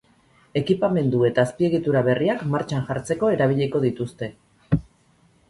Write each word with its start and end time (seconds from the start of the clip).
Ekipamendu 0.61 1.19
eta 1.29 1.43
azpiegitura 1.49 2.01
berriak 2.07 2.41
martxan 2.55 2.87
jartzeko 2.89 3.31
erabiliko 3.35 3.83
dituzte. 3.87 4.33